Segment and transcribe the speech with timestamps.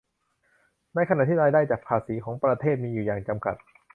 [0.95, 3.55] ในขณะที่รายได้จากภาษีของประเทศมีอยู่อย่างจำกัด